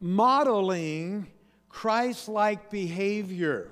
[0.00, 1.26] modeling
[1.68, 3.70] Christ like behavior.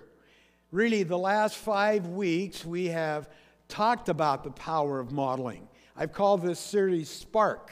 [0.71, 3.29] Really, the last five weeks we have
[3.69, 5.69] talked about the power of modeling.
[5.97, 7.71] I've called this series Spark.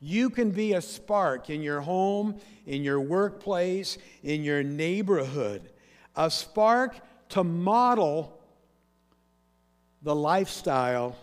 [0.00, 5.70] You can be a spark in your home, in your workplace, in your neighborhood.
[6.16, 6.96] A spark
[7.28, 8.40] to model
[10.02, 11.16] the lifestyle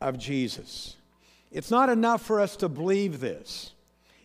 [0.00, 0.96] of Jesus.
[1.52, 3.72] It's not enough for us to believe this,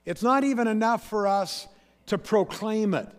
[0.08, 1.68] it's not even enough for us
[2.06, 3.10] to proclaim it.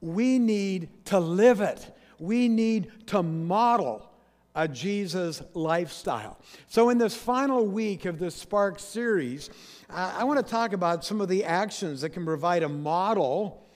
[0.00, 1.94] We need to live it.
[2.18, 4.10] We need to model
[4.54, 6.38] a Jesus lifestyle.
[6.66, 9.50] So, in this final week of this Spark series,
[9.90, 13.66] I want to talk about some of the actions that can provide a model,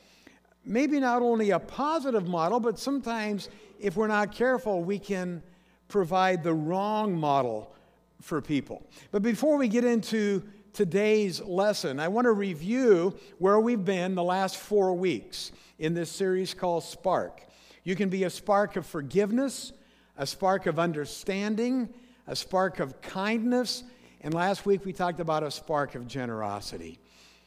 [0.65, 5.43] maybe not only a positive model, but sometimes, if we're not careful, we can
[5.87, 7.75] provide the wrong model
[8.23, 8.89] for people.
[9.11, 14.23] But before we get into today's lesson, I want to review where we've been the
[14.23, 17.43] last four weeks in this series called Spark.
[17.85, 19.73] You can be a spark of forgiveness,
[20.17, 21.89] a spark of understanding,
[22.27, 23.83] a spark of kindness,
[24.21, 26.99] and last week we talked about a spark of generosity.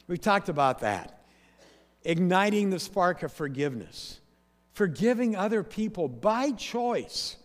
[0.06, 1.24] We talked about that.
[2.04, 4.20] Igniting the spark of forgiveness,
[4.72, 7.36] forgiving other people by choice.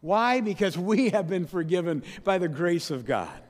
[0.00, 0.40] Why?
[0.40, 3.40] Because we have been forgiven by the grace of God.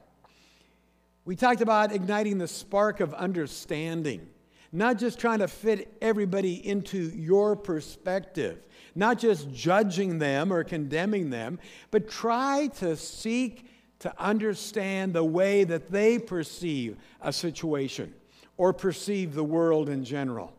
[1.24, 4.28] We talked about igniting the spark of understanding,
[4.72, 8.62] not just trying to fit everybody into your perspective,
[8.94, 11.58] not just judging them or condemning them,
[11.90, 13.66] but try to seek
[14.00, 18.14] to understand the way that they perceive a situation
[18.56, 20.52] or perceive the world in general.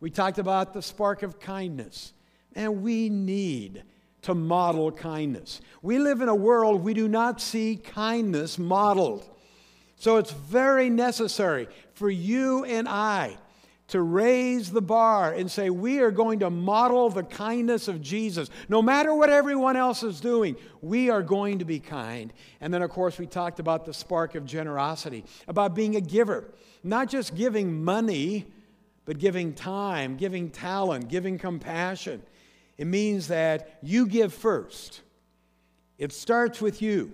[0.00, 2.14] We talked about the spark of kindness,
[2.54, 3.82] and we need
[4.22, 5.60] to model kindness.
[5.82, 9.28] We live in a world we do not see kindness modeled.
[9.98, 13.36] So it's very necessary for you and I
[13.88, 18.50] to raise the bar and say, we are going to model the kindness of Jesus.
[18.68, 22.32] No matter what everyone else is doing, we are going to be kind.
[22.60, 26.52] And then, of course, we talked about the spark of generosity, about being a giver,
[26.84, 28.46] not just giving money,
[29.06, 32.22] but giving time, giving talent, giving compassion.
[32.76, 35.00] It means that you give first.
[35.96, 37.12] It starts with you.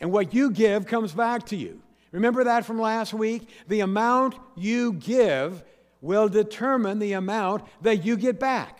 [0.00, 1.82] And what you give comes back to you.
[2.14, 3.48] Remember that from last week?
[3.66, 5.64] The amount you give
[6.00, 8.78] will determine the amount that you get back.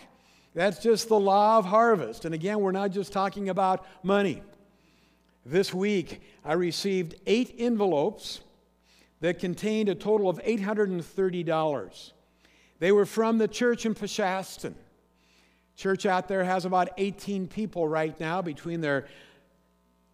[0.55, 2.25] That's just the law of harvest.
[2.27, 4.41] And again, we're not just talking about money.
[5.45, 8.41] This week, I received eight envelopes
[9.21, 12.13] that contained a total of $830.
[12.79, 14.75] They were from the church in Peshastin.
[15.75, 19.09] Church out there has about 18 people right now between their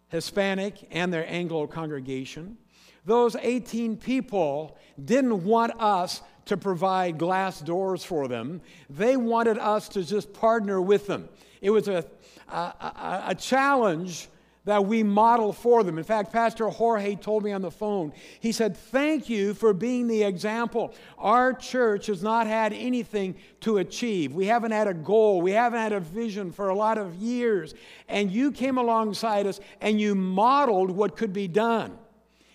[0.07, 2.57] Hispanic and their Anglo congregation.
[3.05, 8.61] Those 18 people didn't want us to provide glass doors for them.
[8.89, 11.29] They wanted us to just partner with them.
[11.61, 12.05] It was a,
[12.49, 14.27] a, a, challenge
[14.65, 15.97] that we model for them.
[15.97, 20.07] In fact, Pastor Jorge told me on the phone, he said, Thank you for being
[20.07, 20.93] the example.
[21.17, 24.33] Our church has not had anything to achieve.
[24.33, 25.41] We haven't had a goal.
[25.41, 27.73] We haven't had a vision for a lot of years.
[28.07, 31.97] And you came alongside us and you modeled what could be done.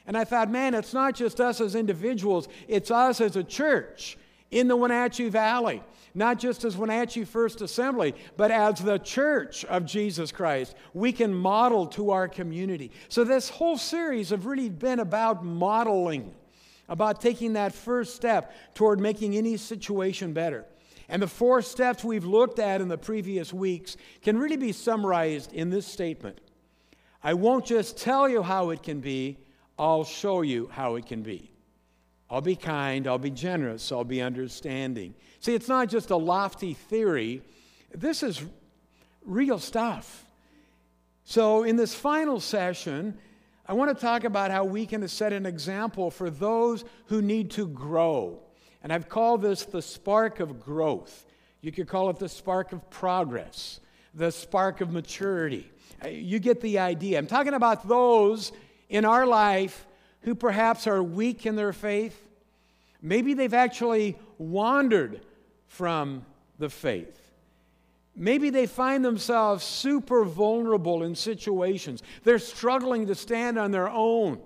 [0.06, 4.16] And I thought, man, it's not just us as individuals, it's us as a church
[4.50, 5.82] in the Wenatchee Valley.
[6.14, 10.74] Not just as Wenatchee First Assembly, but as the church of Jesus Christ.
[10.94, 12.90] We can model to our community.
[13.08, 16.34] So, this whole series have really been about modeling,
[16.88, 20.64] about taking that first step toward making any situation better.
[21.10, 25.52] And the four steps we've looked at in the previous weeks can really be summarized
[25.52, 26.40] in this statement
[27.22, 29.36] I won't just tell you how it can be,
[29.78, 31.50] I'll show you how it can be.
[32.28, 35.14] I'll be kind, I'll be generous, I'll be understanding.
[35.40, 37.42] See, it's not just a lofty theory,
[37.94, 38.42] this is
[39.24, 40.24] real stuff.
[41.24, 43.18] So, in this final session,
[43.66, 47.50] I want to talk about how we can set an example for those who need
[47.52, 48.40] to grow.
[48.82, 51.26] And I've called this the spark of growth.
[51.60, 53.80] You could call it the spark of progress,
[54.14, 55.68] the spark of maturity.
[56.04, 57.18] Uh, you get the idea.
[57.18, 58.52] I'm talking about those
[58.88, 59.86] in our life
[60.22, 62.28] who perhaps are weak in their faith.
[63.00, 65.20] Maybe they've actually wandered
[65.68, 66.24] from
[66.58, 67.20] the faith.
[68.16, 72.02] Maybe they find themselves super vulnerable in situations.
[72.24, 74.40] They're struggling to stand on their own.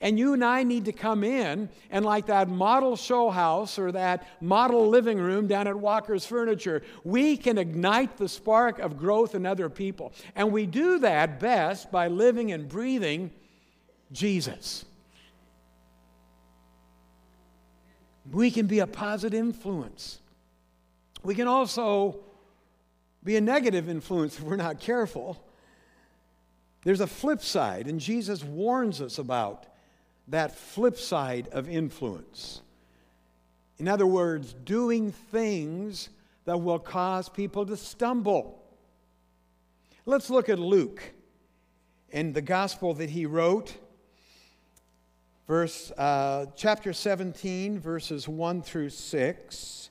[0.00, 3.92] And you and I need to come in and, like that model show house or
[3.92, 9.36] that model living room down at Walker's Furniture, we can ignite the spark of growth
[9.36, 10.12] in other people.
[10.34, 13.30] And we do that best by living and breathing
[14.12, 14.84] Jesus.
[18.30, 20.20] We can be a positive influence.
[21.22, 22.20] We can also
[23.24, 25.44] be a negative influence if we're not careful.
[26.84, 29.66] There's a flip side, and Jesus warns us about
[30.28, 32.60] that flip side of influence.
[33.78, 36.08] In other words, doing things
[36.44, 38.62] that will cause people to stumble.
[40.06, 41.02] Let's look at Luke
[42.12, 43.76] and the gospel that he wrote,
[45.52, 49.90] verse, uh, chapter 17, verses 1 through 6.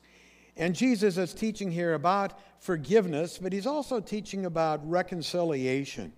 [0.56, 6.14] And Jesus is teaching here about forgiveness, but he's also teaching about reconciliation.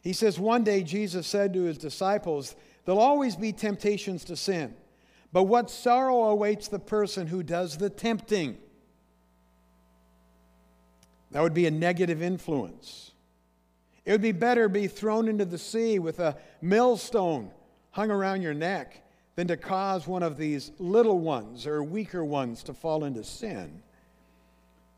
[0.00, 4.74] He says, One day Jesus said to his disciples, There'll always be temptations to sin,
[5.34, 8.56] but what sorrow awaits the person who does the tempting?
[11.32, 13.10] That would be a negative influence.
[14.06, 17.50] It would be better be thrown into the sea with a millstone
[17.92, 19.02] hung around your neck
[19.36, 23.82] than to cause one of these little ones or weaker ones to fall into sin.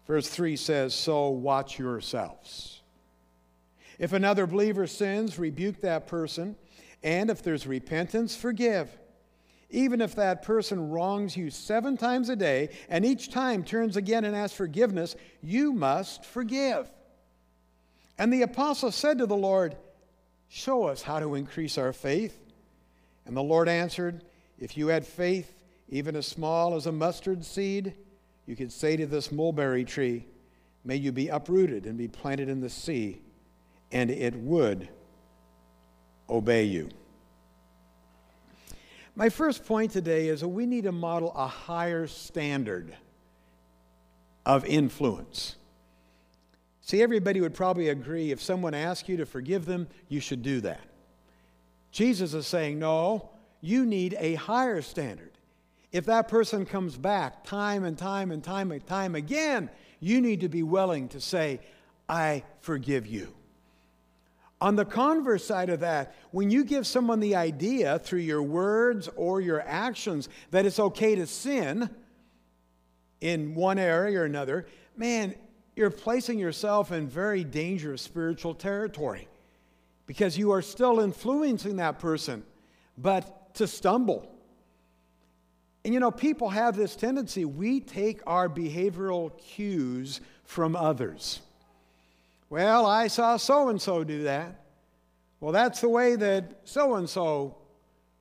[0.07, 2.81] Verse 3 says, So watch yourselves.
[3.99, 6.57] If another believer sins, rebuke that person,
[7.03, 8.91] and if there's repentance, forgive.
[9.71, 14.25] Even if that person wrongs you seven times a day and each time turns again
[14.25, 16.91] and asks forgiveness, you must forgive.
[18.19, 19.77] And the apostle said to the Lord,
[20.49, 22.44] Show us how to increase our faith.
[23.27, 24.25] And the Lord answered,
[24.59, 27.95] If you had faith, even as small as a mustard seed,
[28.47, 30.27] you could say to this mulberry tree,
[30.85, 33.23] May you be uprooted and be planted in the sea,
[33.91, 34.89] and it would
[36.29, 36.91] obey you.
[39.17, 42.97] My first point today is that we need to model a higher standard
[44.45, 45.57] of influence.
[46.83, 50.61] See, everybody would probably agree if someone asks you to forgive them, you should do
[50.63, 50.81] that.
[51.95, 53.31] Jesus is saying, no,
[53.61, 55.31] you need a higher standard.
[55.93, 59.71] If that person comes back time and time and time and time again,
[60.01, 61.61] you need to be willing to say,
[62.09, 63.33] I forgive you.
[64.61, 69.09] On the converse side of that, when you give someone the idea through your words
[69.15, 71.89] or your actions that it's okay to sin
[73.21, 75.33] in one area or another, man,
[75.77, 79.29] you're placing yourself in very dangerous spiritual territory
[80.07, 82.45] because you are still influencing that person,
[82.99, 84.31] but to stumble.
[85.85, 91.41] And you know, people have this tendency, we take our behavioral cues from others.
[92.51, 94.61] Well, I saw so and so do that.
[95.41, 97.57] Well, that's the way that so and so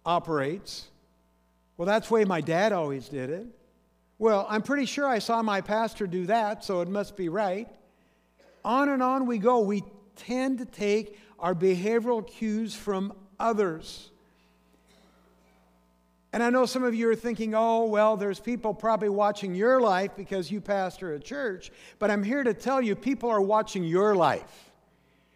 [0.05, 0.87] operates.
[1.77, 3.47] Well, that's the way my dad always did it.
[4.19, 7.67] Well, I'm pretty sure I saw my pastor do that, so it must be right.
[8.63, 9.59] On and on we go.
[9.59, 9.83] We
[10.15, 14.09] tend to take our behavioral cues from others.
[16.33, 19.79] And I know some of you are thinking, oh, well, there's people probably watching your
[19.79, 21.71] life because you pastor a church.
[21.99, 24.71] But I'm here to tell you, people are watching your life.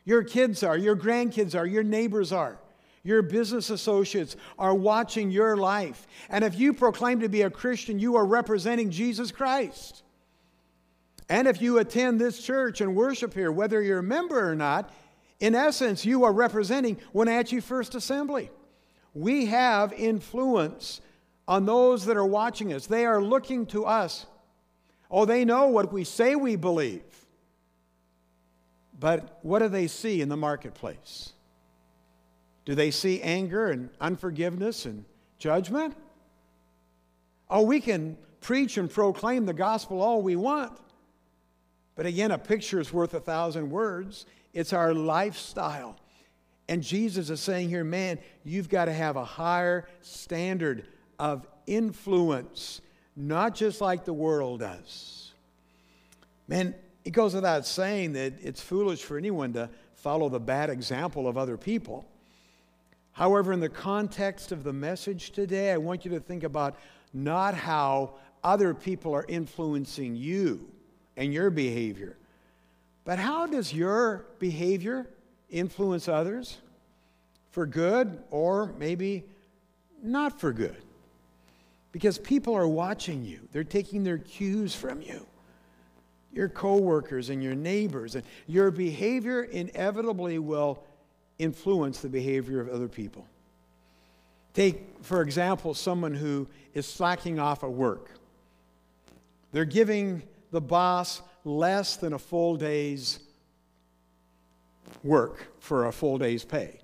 [0.06, 2.58] Your kids are, your grandkids are, your neighbors are,
[3.04, 6.08] your business associates are watching your life.
[6.30, 10.02] And if you proclaim to be a Christian, you are representing Jesus Christ.
[11.30, 14.92] And if you attend this church and worship here, whether you're a member or not,
[15.40, 18.50] in essence, you are representing Wenatchee First Assembly
[19.18, 21.02] we have influence
[21.48, 22.86] on those that are watching us.
[22.86, 24.28] They are looking to us.
[25.10, 27.02] Oh, they know what we say we believe.
[29.00, 31.34] But what do they see in the marketplace?
[32.66, 35.06] Do they see anger and unforgiveness and
[35.40, 35.96] judgment?
[37.50, 40.78] Oh, we can preach and proclaim the gospel all we want.
[41.96, 44.26] But again, a picture is worth a thousand words.
[44.54, 45.98] It's our lifestyle.
[46.70, 50.86] And Jesus is saying here, man, you've got to have a higher standard
[51.20, 52.82] of influence,
[53.16, 55.34] not just like the world does.
[56.48, 56.76] Man,
[57.06, 61.38] it goes without saying that it's foolish for anyone to follow the bad example of
[61.38, 62.06] other people.
[63.14, 66.78] However, in the context of the message today, I want you to think about
[67.14, 68.14] not how
[68.44, 70.70] other people are influencing you
[71.16, 72.16] and your behavior,
[73.08, 75.08] but how does your behavior
[75.50, 76.58] influence others
[77.52, 79.24] for good or maybe
[80.04, 80.78] not for good.
[81.92, 85.26] Because people are watching you, they're taking their cues from you.
[86.34, 90.84] Your coworkers and your neighbors, and your behavior inevitably will
[91.40, 93.26] influence the behavior of other people.
[94.54, 98.12] Take, for example, someone who is slacking off at work.
[99.52, 100.22] They're giving
[100.52, 103.20] the boss less than a full day's
[105.04, 106.80] work for a full day's pay.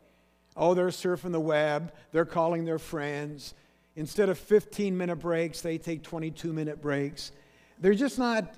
[0.55, 3.53] Oh, they're surfing the web, they're calling their friends.
[3.95, 7.31] Instead of 15 minute breaks, they take 22 minute breaks.
[7.79, 8.55] They're just not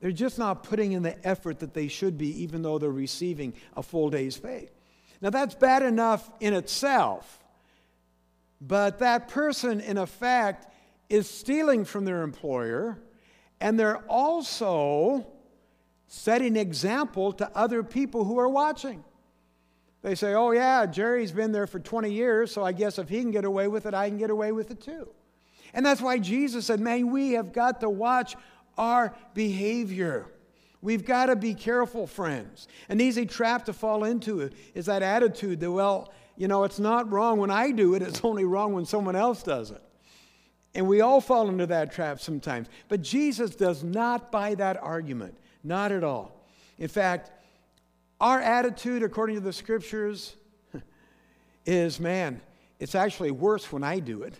[0.00, 3.54] they're just not putting in the effort that they should be, even though they're receiving
[3.76, 4.68] a full day's pay.
[5.20, 7.38] Now, that's bad enough in itself,
[8.60, 10.66] but that person, in effect,
[11.08, 12.98] is stealing from their employer,
[13.62, 15.24] and they're also
[16.08, 19.02] setting example to other people who are watching.
[20.02, 23.20] They say, oh, yeah, Jerry's been there for 20 years, so I guess if he
[23.20, 25.08] can get away with it, I can get away with it too.
[25.72, 28.34] And that's why Jesus said, man, we have got to watch
[28.76, 30.26] our behavior.
[30.80, 32.66] We've got to be careful, friends.
[32.88, 37.12] An easy trap to fall into is that attitude that, well, you know, it's not
[37.12, 39.82] wrong when I do it, it's only wrong when someone else does it.
[40.74, 42.68] And we all fall into that trap sometimes.
[42.88, 46.46] But Jesus does not buy that argument, not at all.
[46.78, 47.30] In fact,
[48.20, 50.34] our attitude, according to the scriptures,
[51.66, 52.40] is man,
[52.78, 54.34] it's actually worse when I do it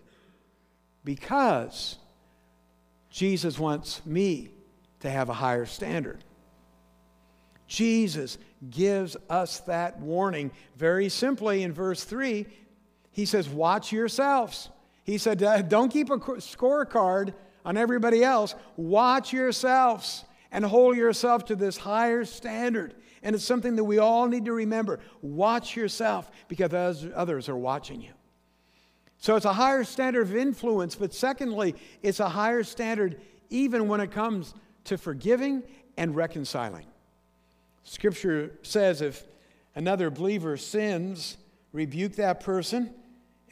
[1.04, 1.98] because
[3.10, 4.50] Jesus wants me
[5.00, 6.24] to have a higher standard.
[7.66, 8.38] Jesus
[8.70, 12.46] gives us that warning very simply in verse 3.
[13.12, 14.68] He says, Watch yourselves.
[15.04, 18.54] He said, uh, Don't keep a scorecard on everybody else.
[18.76, 22.94] Watch yourselves and hold yourself to this higher standard.
[23.22, 25.00] And it's something that we all need to remember.
[25.20, 28.12] Watch yourself because others are watching you.
[29.18, 34.00] So it's a higher standard of influence, but secondly, it's a higher standard even when
[34.00, 34.54] it comes
[34.84, 35.62] to forgiving
[35.96, 36.86] and reconciling.
[37.84, 39.24] Scripture says if
[39.76, 41.36] another believer sins,
[41.72, 42.92] rebuke that person,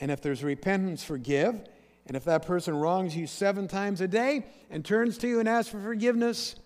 [0.00, 1.60] and if there's repentance, forgive.
[2.06, 5.48] And if that person wrongs you seven times a day and turns to you and
[5.48, 6.56] asks for forgiveness,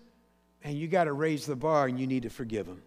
[0.63, 2.81] and you got to raise the bar and you need to forgive them.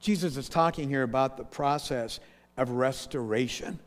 [0.00, 2.20] Jesus is talking here about the process
[2.56, 3.80] of restoration.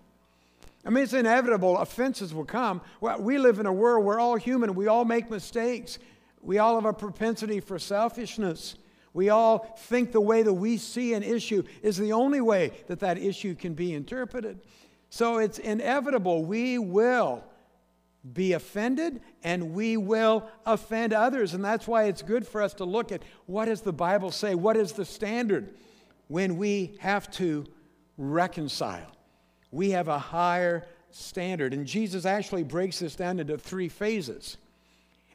[0.83, 1.77] I mean, it's inevitable.
[1.77, 2.81] Offenses will come.
[3.19, 4.75] We live in a world where we're all human.
[4.75, 5.99] We all make mistakes.
[6.41, 8.75] We all have a propensity for selfishness.
[9.13, 12.99] We all think the way that we see an issue is the only way that
[13.01, 14.59] that issue can be interpreted.
[15.11, 16.43] So it's inevitable.
[16.43, 17.43] We will
[18.33, 21.53] be offended and we will offend others.
[21.53, 24.55] And that's why it's good for us to look at what does the Bible say?
[24.55, 25.75] What is the standard
[26.27, 27.67] when we have to
[28.17, 29.11] reconcile?
[29.71, 31.73] we have a higher standard.
[31.73, 34.57] And Jesus actually breaks this down into three phases.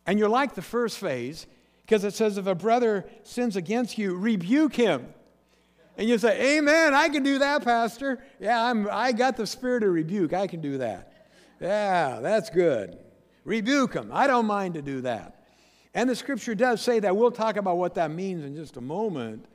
[0.06, 1.46] And you're like the first phase
[1.84, 5.12] because it says, if a brother sins against you, rebuke him.
[5.96, 8.22] And you say, Amen, I can do that, Pastor.
[8.38, 10.32] Yeah, I'm, I got the spirit of rebuke.
[10.32, 11.12] I can do that.
[11.60, 12.98] Yeah, that's good.
[13.44, 14.10] Rebuke them.
[14.12, 15.46] I don't mind to do that.
[15.94, 17.16] And the scripture does say that.
[17.16, 19.46] We'll talk about what that means in just a moment.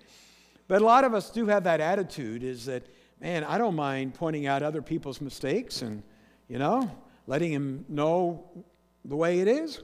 [0.67, 2.87] But a lot of us do have that attitude is that
[3.21, 6.01] man, I don't mind pointing out other people's mistakes and,
[6.47, 6.89] you know,
[7.27, 8.49] letting him know
[9.05, 9.81] the way it is.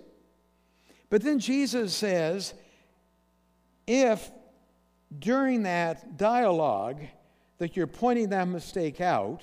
[1.09, 2.53] But then Jesus says,
[3.85, 4.31] if
[5.19, 7.01] during that dialogue
[7.57, 9.41] that you're pointing that mistake out,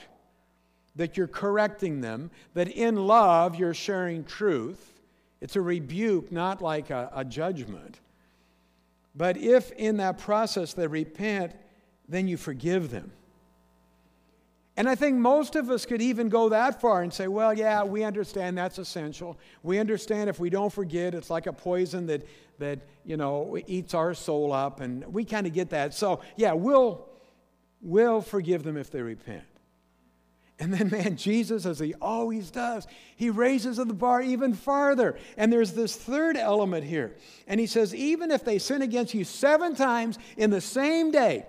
[0.96, 5.00] that you're correcting them, that in love you're sharing truth,
[5.40, 8.00] it's a rebuke, not like a, a judgment.
[9.14, 11.52] But if in that process they repent,
[12.08, 13.12] then you forgive them.
[14.76, 17.84] And I think most of us could even go that far and say, well, yeah,
[17.84, 19.38] we understand that's essential.
[19.62, 22.26] We understand if we don't forget, it's like a poison that,
[22.58, 24.80] that you know, eats our soul up.
[24.80, 25.94] And we kind of get that.
[25.94, 27.06] So, yeah, we'll,
[27.82, 29.44] we'll forgive them if they repent.
[30.58, 35.16] And then, man, Jesus, as he always does, he raises the bar even farther.
[35.36, 37.16] And there's this third element here.
[37.46, 41.46] And he says, even if they sin against you seven times in the same day,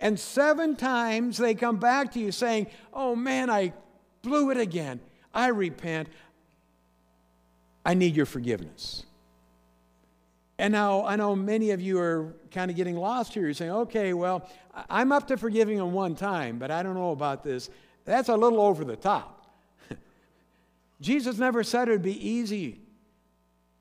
[0.00, 3.72] and seven times they come back to you saying, Oh man, I
[4.22, 5.00] blew it again.
[5.32, 6.08] I repent.
[7.84, 9.04] I need your forgiveness.
[10.58, 13.44] And now I know many of you are kind of getting lost here.
[13.44, 14.48] You're saying, okay, well,
[14.88, 17.68] I'm up to forgiving them one time, but I don't know about this.
[18.04, 19.46] That's a little over the top.
[21.00, 22.80] Jesus never said it would be easy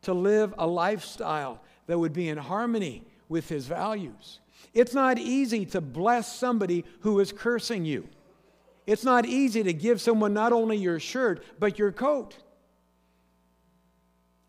[0.02, 4.40] to live a lifestyle that would be in harmony with his values.
[4.76, 8.10] It's not easy to bless somebody who is cursing you.
[8.86, 12.38] It's not easy to give someone not only your shirt, but your coat.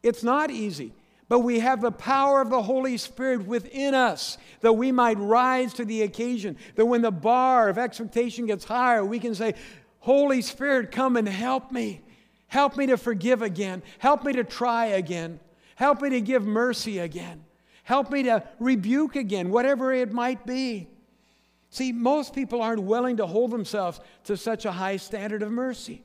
[0.02, 0.92] It's not easy.
[1.28, 5.72] But we have the power of the Holy Spirit within us that we might rise
[5.74, 6.56] to the occasion.
[6.74, 9.54] That when the bar of expectation gets higher, we can say,
[10.00, 12.02] Holy Spirit, come and help me.
[12.48, 13.82] Help me to forgive again.
[13.98, 15.40] Help me to try again.
[15.76, 17.45] Help me to give mercy again.
[17.86, 20.88] Help me to rebuke again, whatever it might be.
[21.70, 26.02] See, most people aren't willing to hold themselves to such a high standard of mercy.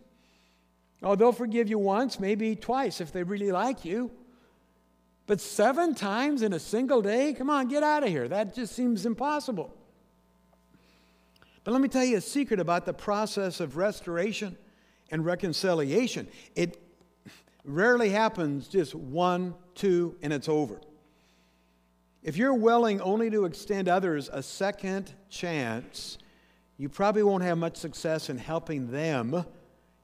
[1.02, 4.12] Oh, they'll forgive you once, maybe twice if they really like you.
[5.26, 7.34] But seven times in a single day?
[7.34, 8.28] Come on, get out of here.
[8.28, 9.76] That just seems impossible.
[11.64, 14.56] But let me tell you a secret about the process of restoration
[15.10, 16.28] and reconciliation.
[16.56, 16.80] It
[17.66, 20.80] rarely happens just one, two, and it's over.
[22.24, 26.20] If you're willing only to extend others a second chance,
[26.78, 29.44] you probably won't have much success in helping them.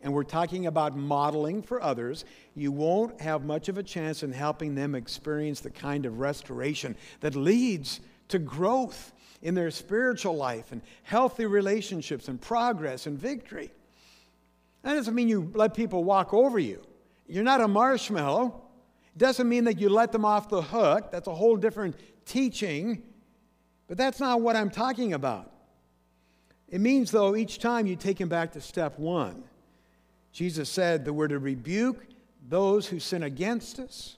[0.01, 2.25] And we're talking about modeling for others.
[2.55, 6.95] You won't have much of a chance in helping them experience the kind of restoration
[7.19, 13.71] that leads to growth in their spiritual life and healthy relationships and progress and victory.
[14.81, 16.81] That doesn't mean you let people walk over you.
[17.27, 18.63] You're not a marshmallow.
[19.17, 21.11] Doesn't mean that you let them off the hook.
[21.11, 21.95] That's a whole different
[22.25, 23.03] teaching.
[23.87, 25.51] But that's not what I'm talking about.
[26.69, 29.43] It means, though, each time you take them back to step one.
[30.31, 32.05] Jesus said that we're to rebuke
[32.47, 34.17] those who sin against us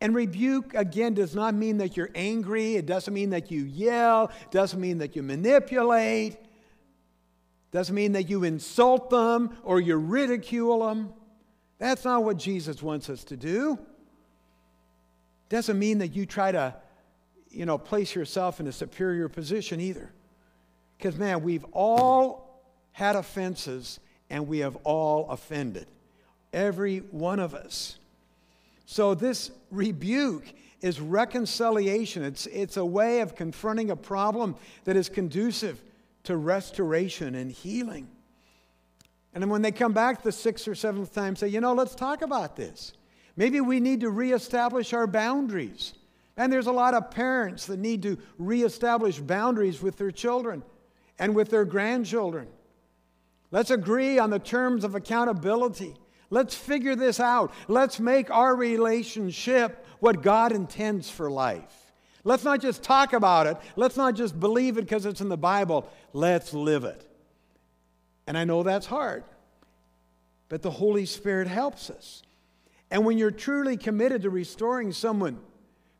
[0.00, 2.76] and rebuke, again, does not mean that you're angry.
[2.76, 4.30] It doesn't mean that you yell.
[4.42, 6.34] It doesn't mean that you manipulate.
[6.34, 6.38] It
[7.72, 11.14] doesn't mean that you insult them or you ridicule them.
[11.78, 13.78] That's not what Jesus wants us to do.
[15.48, 16.74] Doesn't mean that you try to,
[17.50, 20.10] you know, place yourself in a superior position either.
[20.96, 25.86] Because, man, we've all had offenses and we have all offended.
[26.52, 27.98] Every one of us.
[28.86, 30.46] So, this rebuke
[30.80, 32.22] is reconciliation.
[32.22, 35.80] It's, it's a way of confronting a problem that is conducive
[36.24, 38.08] to restoration and healing.
[39.36, 41.94] And then when they come back the sixth or seventh time, say, you know, let's
[41.94, 42.94] talk about this.
[43.36, 45.92] Maybe we need to reestablish our boundaries.
[46.38, 50.62] And there's a lot of parents that need to reestablish boundaries with their children
[51.18, 52.48] and with their grandchildren.
[53.50, 55.94] Let's agree on the terms of accountability.
[56.30, 57.52] Let's figure this out.
[57.68, 61.92] Let's make our relationship what God intends for life.
[62.24, 63.58] Let's not just talk about it.
[63.76, 65.86] Let's not just believe it because it's in the Bible.
[66.14, 67.05] Let's live it.
[68.26, 69.24] And I know that's hard,
[70.48, 72.22] but the Holy Spirit helps us.
[72.90, 75.38] And when you're truly committed to restoring someone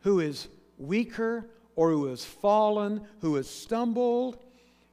[0.00, 4.38] who is weaker or who has fallen, who has stumbled,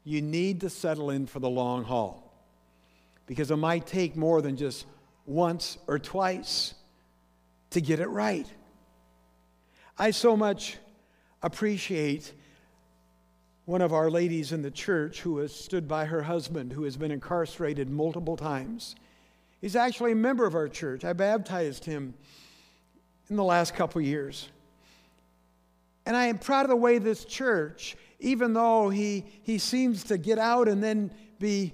[0.03, 2.33] you need to settle in for the long haul.
[3.25, 4.85] Because it might take more than just
[5.25, 6.73] once or twice
[7.69, 8.47] to get it right.
[9.97, 10.77] I so much
[11.41, 12.33] appreciate
[13.65, 16.97] one of our ladies in the church who has stood by her husband who has
[16.97, 18.95] been incarcerated multiple times.
[19.61, 21.05] He's actually a member of our church.
[21.05, 22.13] I baptized him
[23.29, 24.49] in the last couple years.
[26.05, 30.17] And I am proud of the way this church, even though he, he seems to
[30.17, 31.73] get out and then be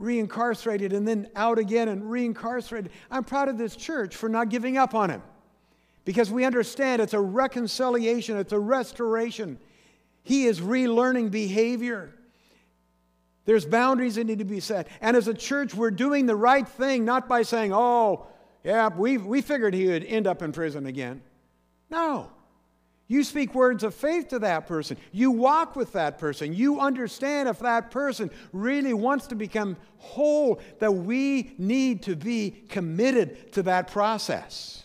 [0.00, 2.88] reincarcerated and then out again and reincarcerated.
[3.10, 5.22] I'm proud of this church for not giving up on him
[6.06, 9.58] because we understand it's a reconciliation, it's a restoration.
[10.22, 12.14] He is relearning behavior.
[13.44, 14.86] There's boundaries that need to be set.
[15.00, 18.26] And as a church, we're doing the right thing, not by saying, oh,
[18.62, 21.22] yeah, we, we figured he would end up in prison again.
[21.90, 22.30] No.
[23.08, 24.96] You speak words of faith to that person.
[25.10, 26.54] You walk with that person.
[26.54, 32.62] You understand if that person really wants to become whole, that we need to be
[32.68, 34.84] committed to that process.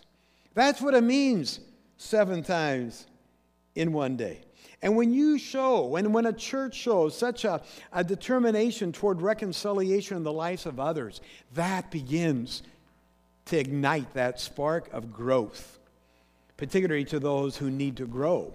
[0.55, 1.59] That's what it means
[1.97, 3.05] seven times
[3.75, 4.41] in one day.
[4.81, 7.61] And when you show, and when a church shows such a,
[7.91, 11.19] a determination toward reconciliation in the lives of others,
[11.55, 12.61] that begins
[13.45, 15.77] to ignite that spark of growth
[16.57, 18.53] particularly to those who need to grow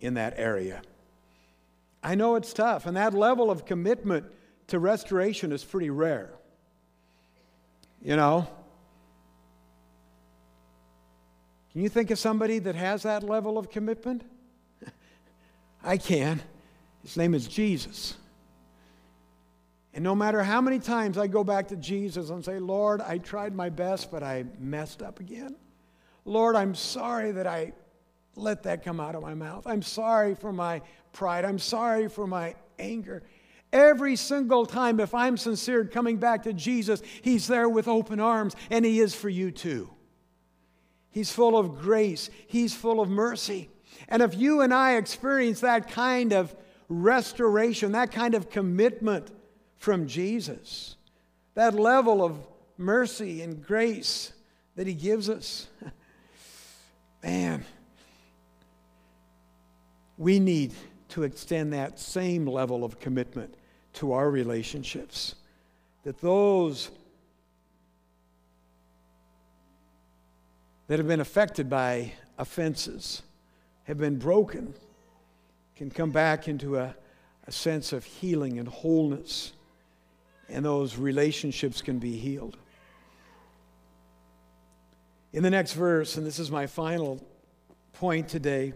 [0.00, 0.80] in that area.
[2.02, 4.24] I know it's tough, and that level of commitment
[4.68, 6.30] to restoration is pretty rare.
[8.02, 8.48] You know?
[11.72, 14.22] Can you think of somebody that has that level of commitment?
[15.82, 16.40] I can.
[17.02, 18.16] His name is Jesus.
[19.92, 23.18] And no matter how many times I go back to Jesus and say, Lord, I
[23.18, 25.56] tried my best, but I messed up again.
[26.24, 27.72] Lord, I'm sorry that I
[28.36, 29.66] let that come out of my mouth.
[29.66, 31.44] I'm sorry for my pride.
[31.44, 33.22] I'm sorry for my anger.
[33.72, 38.54] Every single time, if I'm sincere coming back to Jesus, He's there with open arms,
[38.68, 39.90] and He is for you too.
[41.10, 43.70] He's full of grace, He's full of mercy.
[44.10, 46.54] And if you and I experience that kind of
[46.88, 49.30] restoration, that kind of commitment
[49.76, 50.96] from Jesus,
[51.54, 52.36] that level of
[52.76, 54.32] mercy and grace
[54.74, 55.68] that He gives us,
[57.22, 57.64] Man,
[60.16, 60.72] we need
[61.10, 63.54] to extend that same level of commitment
[63.94, 65.34] to our relationships.
[66.04, 66.90] That those
[70.86, 73.22] that have been affected by offenses,
[73.84, 74.74] have been broken,
[75.76, 76.94] can come back into a,
[77.46, 79.52] a sense of healing and wholeness,
[80.48, 82.56] and those relationships can be healed.
[85.32, 87.24] In the next verse, and this is my final
[87.92, 88.72] point today,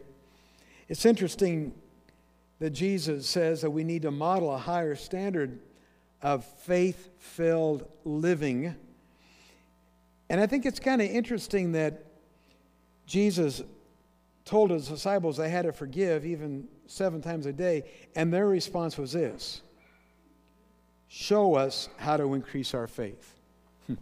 [0.88, 1.74] it's interesting
[2.60, 5.58] that Jesus says that we need to model a higher standard
[6.22, 8.76] of faith filled living
[10.28, 12.04] and I think it's kind of interesting that
[13.06, 13.62] Jesus
[14.44, 18.98] told his disciples they had to forgive even seven times a day, and their response
[18.98, 19.62] was this
[21.08, 23.34] Show us how to increase our faith.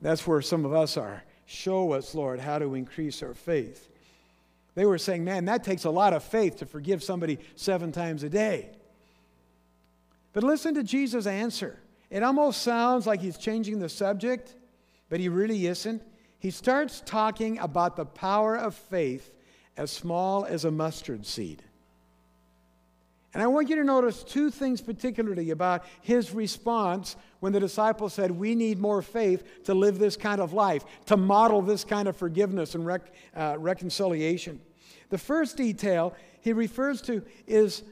[0.00, 1.22] That's where some of us are.
[1.46, 3.88] Show us, Lord, how to increase our faith.
[4.74, 8.22] They were saying, man, that takes a lot of faith to forgive somebody seven times
[8.22, 8.70] a day.
[10.32, 11.78] But listen to Jesus' answer.
[12.10, 14.56] It almost sounds like he's changing the subject
[15.08, 16.02] but he really isn't.
[16.38, 19.30] He starts talking about the power of faith
[19.76, 21.62] as small as a mustard seed.
[23.34, 28.14] And I want you to notice two things particularly about his response when the disciples
[28.14, 32.06] said, We need more faith to live this kind of life, to model this kind
[32.06, 34.60] of forgiveness and rec- uh, reconciliation.
[35.10, 37.82] The first detail he refers to is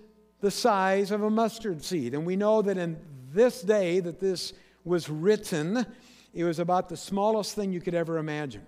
[0.41, 2.15] the size of a mustard seed.
[2.15, 2.97] And we know that in
[3.33, 4.53] this day that this
[4.85, 5.87] was written,
[6.35, 8.67] it was about the smallest thing you could ever imagine.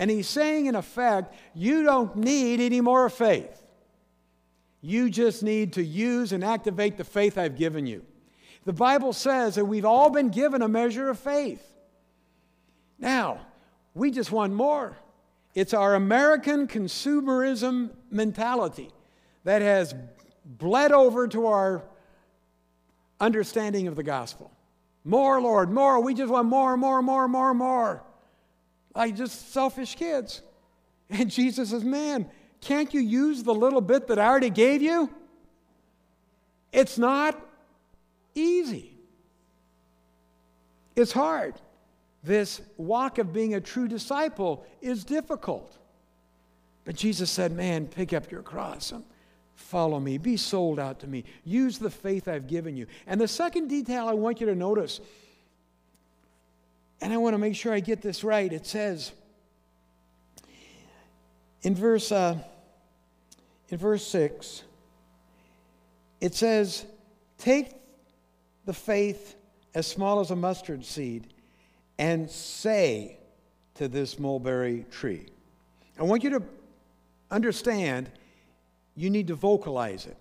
[0.00, 3.62] And he's saying, in effect, you don't need any more faith.
[4.80, 8.02] You just need to use and activate the faith I've given you.
[8.64, 11.62] The Bible says that we've all been given a measure of faith.
[12.98, 13.46] Now,
[13.92, 14.96] we just want more.
[15.54, 18.90] It's our American consumerism mentality
[19.44, 19.94] that has
[20.46, 21.82] bled over to our
[23.20, 24.50] understanding of the gospel.
[25.04, 26.02] More, Lord, more.
[26.02, 28.02] We just want more, more, more, more, more.
[28.94, 30.42] Like just selfish kids.
[31.08, 35.10] And Jesus says, Man, can't you use the little bit that I already gave you?
[36.72, 37.40] It's not
[38.34, 38.96] easy.
[40.94, 41.54] It's hard.
[42.22, 45.78] This walk of being a true disciple is difficult.
[46.84, 48.92] But Jesus said, Man, pick up your cross.
[49.54, 50.18] Follow me.
[50.18, 51.24] Be sold out to me.
[51.44, 52.86] Use the faith I've given you.
[53.06, 55.00] And the second detail I want you to notice,
[57.00, 59.12] and I want to make sure I get this right, it says
[61.62, 62.38] in verse, uh,
[63.68, 64.64] in verse 6,
[66.20, 66.86] it says,
[67.38, 67.74] Take
[68.64, 69.36] the faith
[69.74, 71.32] as small as a mustard seed
[71.98, 73.18] and say
[73.74, 75.26] to this mulberry tree.
[75.98, 76.42] I want you to
[77.30, 78.10] understand
[78.96, 80.16] you need to vocalize it.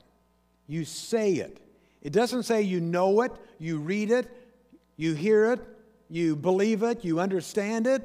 [0.67, 1.59] You say it.
[2.01, 4.29] It doesn't say you know it, you read it,
[4.95, 5.59] you hear it,
[6.09, 8.01] you believe it, you understand it.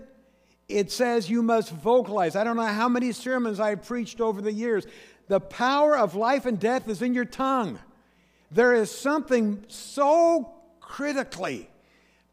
[0.68, 2.36] It says you must vocalize.
[2.36, 4.86] I don't know how many sermons I've preached over the years.
[5.28, 7.78] The power of life and death is in your tongue.
[8.50, 11.68] There is something so critically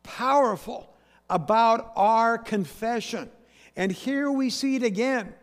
[0.03, 0.93] powerful
[1.29, 3.29] about our confession.
[3.75, 5.33] And here we see it again.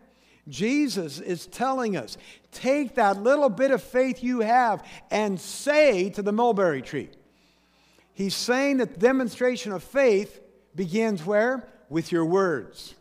[0.47, 2.17] Jesus is telling us
[2.51, 7.09] take that little bit of faith you have and say to the mulberry tree.
[8.19, 10.41] He's saying that the demonstration of faith
[10.75, 11.65] begins where?
[11.87, 12.93] With your words.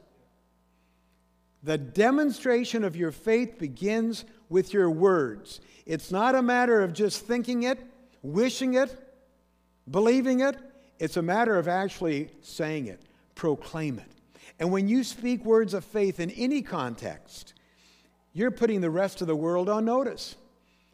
[1.65, 5.61] The demonstration of your faith begins with your words.
[5.87, 7.81] It's not a matter of just thinking it,
[8.23, 8.97] wishing it,
[9.91, 10.57] believing it.
[11.01, 13.03] It's a matter of actually saying it.
[13.35, 14.13] Proclaim it.
[14.61, 17.55] And when you speak words of faith in any context,
[18.33, 20.37] you're putting the rest of the world on notice.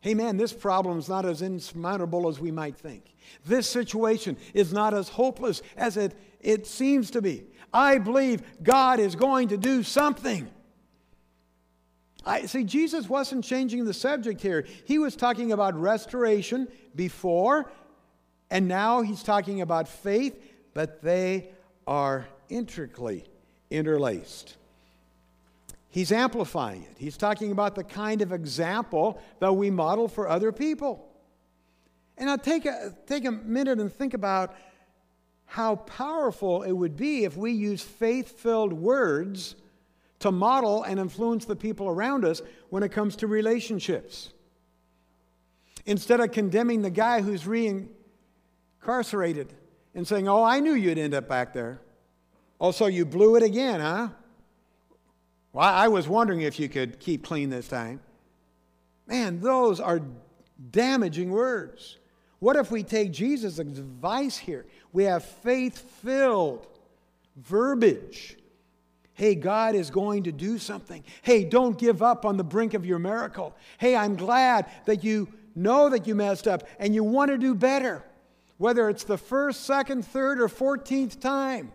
[0.04, 3.14] Hey, man, this problem is not as insurmountable as we might think.
[3.46, 7.44] This situation is not as hopeless as it, it seems to be.
[7.72, 10.46] I believe God is going to do something.
[12.22, 14.66] I see Jesus wasn't changing the subject here.
[14.84, 17.72] He was talking about restoration before,
[18.50, 20.38] and now he's talking about faith,
[20.74, 21.48] but they
[21.86, 23.24] are intricately
[23.70, 24.58] interlaced.
[25.94, 26.96] He's amplifying it.
[26.98, 31.08] He's talking about the kind of example that we model for other people.
[32.18, 34.56] And now take a, take a minute and think about
[35.46, 39.54] how powerful it would be if we use faith filled words
[40.18, 44.32] to model and influence the people around us when it comes to relationships.
[45.86, 49.50] Instead of condemning the guy who's reincarcerated
[49.94, 51.80] and saying, Oh, I knew you'd end up back there.
[52.60, 54.08] Oh, so you blew it again, huh?
[55.54, 58.00] Well, I was wondering if you could keep clean this time.
[59.06, 60.02] Man, those are
[60.70, 61.96] damaging words.
[62.40, 64.66] What if we take Jesus' advice here?
[64.92, 66.66] We have faith filled
[67.36, 68.36] verbiage
[69.14, 71.04] Hey, God is going to do something.
[71.22, 73.54] Hey, don't give up on the brink of your miracle.
[73.78, 77.54] Hey, I'm glad that you know that you messed up and you want to do
[77.54, 78.04] better,
[78.58, 81.70] whether it's the first, second, third, or 14th time.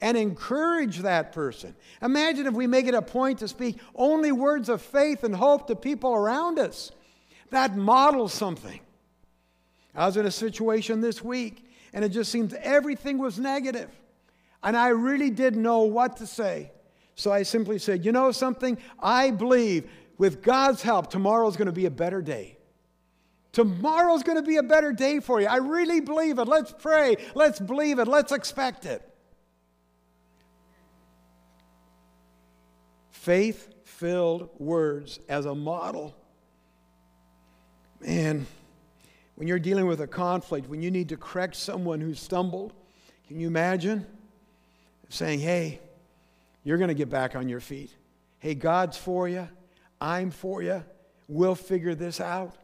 [0.00, 1.74] And encourage that person.
[2.00, 5.66] Imagine if we make it a point to speak only words of faith and hope
[5.66, 6.90] to people around us.
[7.50, 8.80] That models something.
[9.94, 13.90] I was in a situation this week, and it just seemed everything was negative.
[14.62, 16.70] And I really didn't know what to say.
[17.14, 18.78] So I simply said, You know something?
[18.98, 22.56] I believe with God's help, tomorrow's going to be a better day.
[23.52, 25.46] Tomorrow's going to be a better day for you.
[25.46, 26.46] I really believe it.
[26.46, 27.16] Let's pray.
[27.34, 28.06] Let's believe it.
[28.06, 29.02] Let's expect it.
[33.30, 36.16] Faith filled words as a model.
[38.00, 38.44] Man,
[39.36, 42.72] when you're dealing with a conflict, when you need to correct someone who stumbled,
[43.28, 44.04] can you imagine?
[45.10, 45.78] saying, hey,
[46.64, 47.92] you're going to get back on your feet.
[48.40, 49.48] Hey, God's for you.
[50.00, 50.82] I'm for you.
[51.28, 52.56] We'll figure this out.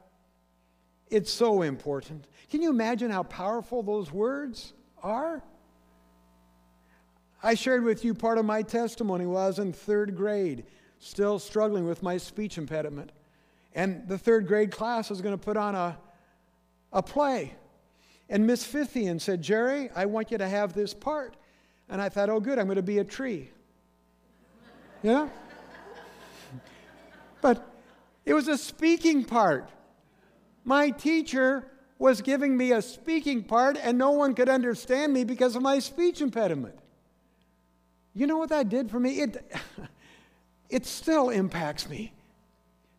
[1.10, 2.26] It's so important.
[2.50, 5.44] Can you imagine how powerful those words are?
[7.46, 10.64] I shared with you part of my testimony while I was in third grade,
[10.98, 13.12] still struggling with my speech impediment.
[13.72, 15.96] And the third grade class was going to put on a,
[16.92, 17.54] a play.
[18.28, 21.36] And Miss Fithian said, Jerry, I want you to have this part.
[21.88, 23.50] And I thought, oh, good, I'm going to be a tree.
[25.04, 25.28] Yeah?
[27.40, 27.64] But
[28.24, 29.70] it was a speaking part.
[30.64, 35.54] My teacher was giving me a speaking part, and no one could understand me because
[35.54, 36.76] of my speech impediment.
[38.16, 39.20] You know what that did for me?
[39.20, 39.52] It,
[40.70, 42.14] it still impacts me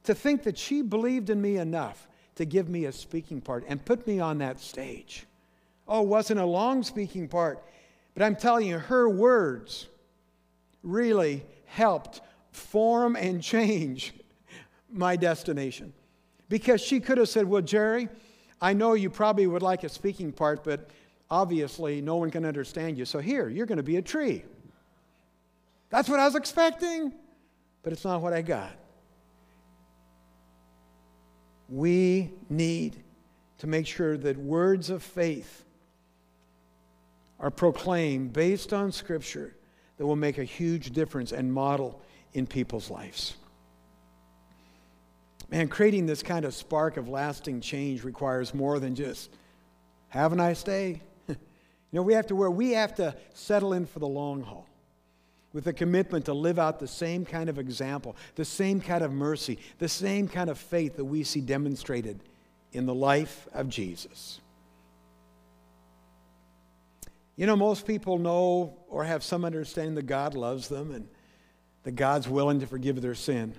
[0.03, 3.84] to think that she believed in me enough to give me a speaking part and
[3.84, 5.25] put me on that stage.
[5.88, 7.63] Oh, it wasn't a long speaking part.
[8.13, 9.88] But I'm telling you, her words
[10.84, 14.13] really helped form and change
[14.91, 15.93] my destination.
[16.47, 18.08] Because she could have said, Well, Jerry,
[18.62, 20.91] I know you probably would like a speaking part, but
[21.32, 23.06] obviously no one can understand you.
[23.06, 24.43] So here, you're going to be a tree.
[25.89, 27.13] That's what I was expecting,
[27.84, 28.71] but it's not what I got.
[31.69, 33.04] We need
[33.60, 35.65] to make sure that words of faith
[37.39, 39.56] are proclaimed based on Scripture
[39.97, 42.02] that will make a huge difference and model
[42.34, 43.36] in people's lives.
[45.50, 49.30] Man, creating this kind of spark of lasting change requires more than just
[50.10, 51.02] have a nice day.
[51.28, 51.36] you
[51.93, 54.67] know, we have to where we have to settle in for the long haul
[55.53, 59.12] with a commitment to live out the same kind of example, the same kind of
[59.12, 62.19] mercy, the same kind of faith that we see demonstrated
[62.73, 64.39] in the life of Jesus.
[67.36, 71.07] You know, most people know or have some understanding that God loves them and
[71.83, 73.53] that God's willing to forgive their sin.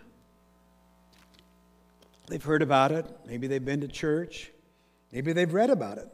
[2.26, 3.06] They've heard about it.
[3.26, 4.50] Maybe they've been to church.
[5.12, 6.08] Maybe they've read about it.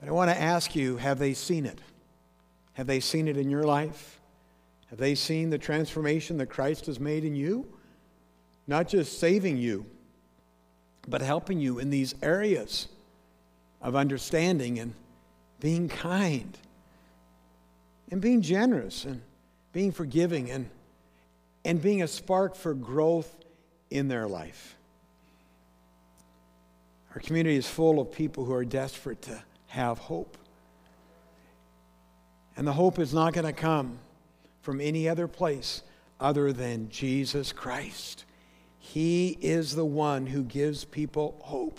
[0.00, 1.78] But I want to ask you have they seen it?
[2.78, 4.20] Have they seen it in your life?
[4.90, 7.66] Have they seen the transformation that Christ has made in you?
[8.68, 9.84] Not just saving you,
[11.08, 12.86] but helping you in these areas
[13.82, 14.94] of understanding and
[15.58, 16.56] being kind
[18.12, 19.22] and being generous and
[19.72, 20.70] being forgiving and,
[21.64, 23.44] and being a spark for growth
[23.90, 24.76] in their life.
[27.12, 30.36] Our community is full of people who are desperate to have hope.
[32.58, 34.00] And the hope is not going to come
[34.62, 35.82] from any other place
[36.18, 38.24] other than Jesus Christ.
[38.80, 41.78] He is the one who gives people hope.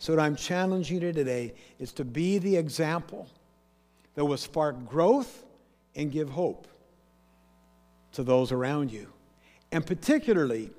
[0.00, 3.28] So, what I'm challenging you today is to be the example
[4.16, 5.44] that will spark growth
[5.94, 6.66] and give hope
[8.12, 9.12] to those around you,
[9.70, 10.70] and particularly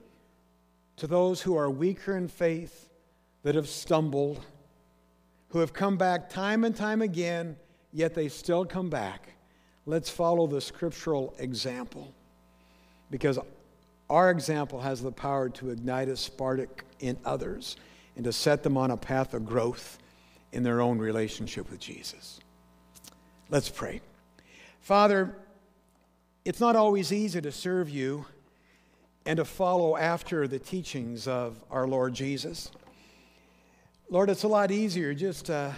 [0.98, 2.90] to those who are weaker in faith,
[3.44, 4.46] that have stumbled,
[5.50, 7.56] who have come back time and time again,
[7.92, 9.34] yet they still come back.
[9.86, 12.14] Let's follow the scriptural example
[13.10, 13.40] because
[14.10, 17.76] our example has the power to ignite a spark in others
[18.16, 20.00] and to set them on a path of growth
[20.52, 22.40] in their own relationship with Jesus.
[23.50, 24.02] Let's pray.
[24.82, 25.36] Father,
[26.46, 28.26] it's not always easy to serve you
[29.26, 32.72] and to follow after the teachings of our Lord Jesus.
[34.10, 35.76] Lord, it's a lot easier just to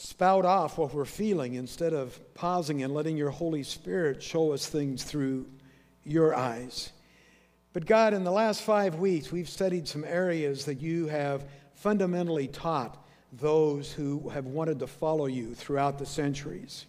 [0.00, 4.66] spout off what we're feeling instead of pausing and letting your Holy Spirit show us
[4.66, 5.46] things through
[6.04, 6.90] your eyes.
[7.74, 12.48] But God, in the last five weeks, we've studied some areas that you have fundamentally
[12.48, 16.86] taught those who have wanted to follow you throughout the centuries.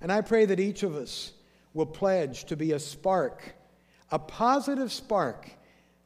[0.00, 1.32] And I pray that each of us
[1.74, 3.56] will pledge to be a spark,
[4.12, 5.50] a positive spark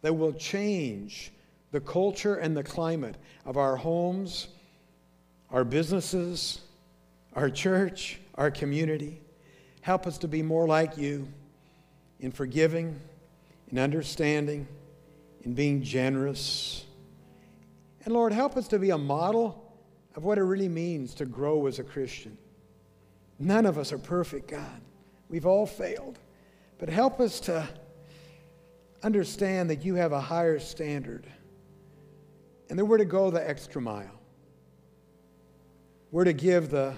[0.01, 1.33] that will change
[1.71, 4.49] the culture and the climate of our homes,
[5.51, 6.61] our businesses,
[7.35, 9.21] our church, our community.
[9.81, 11.27] Help us to be more like you
[12.21, 13.01] in forgiving,
[13.69, 14.67] in understanding,
[15.43, 16.85] in being generous.
[18.05, 19.75] And Lord, help us to be a model
[20.15, 22.37] of what it really means to grow as a Christian.
[23.39, 24.81] None of us are perfect, God.
[25.29, 26.19] We've all failed.
[26.79, 27.67] But help us to
[29.03, 31.27] understand that you have a higher standard
[32.69, 34.20] and that we're to go the extra mile.
[36.11, 36.95] We're to give the,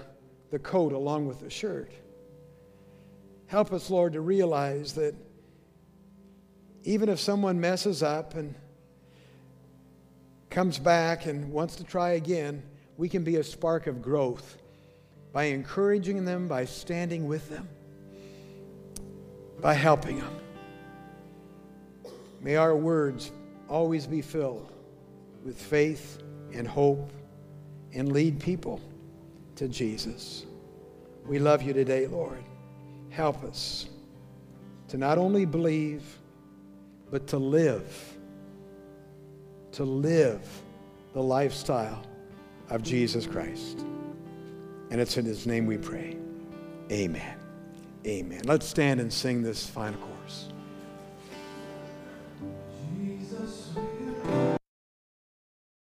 [0.49, 1.91] the coat along with the shirt.
[3.47, 5.13] Help us, Lord, to realize that
[6.83, 8.55] even if someone messes up and
[10.49, 12.63] comes back and wants to try again,
[12.97, 14.57] we can be a spark of growth
[15.31, 17.67] by encouraging them, by standing with them,
[19.61, 20.35] by helping them.
[22.41, 23.31] May our words
[23.69, 24.71] always be filled
[25.45, 26.19] with faith
[26.53, 27.11] and hope
[27.93, 28.81] and lead people
[29.55, 30.45] to Jesus.
[31.25, 32.43] We love you today, Lord.
[33.09, 33.87] Help us
[34.89, 36.03] to not only believe,
[37.11, 38.17] but to live,
[39.73, 40.47] to live
[41.13, 42.03] the lifestyle
[42.69, 43.85] of Jesus Christ.
[44.89, 46.17] And it's in his name we pray.
[46.91, 47.37] Amen.
[48.05, 48.41] Amen.
[48.45, 50.12] Let's stand and sing this final chorus.